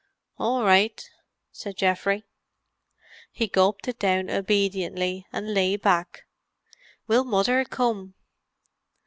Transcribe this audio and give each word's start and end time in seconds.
"All 0.39 0.63
right," 0.63 1.07
said 1.51 1.77
Geoffrey. 1.77 2.23
He 3.31 3.45
gulped 3.45 3.87
it 3.87 3.99
down 3.99 4.31
obediently 4.31 5.27
and 5.31 5.53
lay 5.53 5.77
back. 5.77 6.25
"Will 7.05 7.23
Mother 7.23 7.63
come?" 7.65 8.15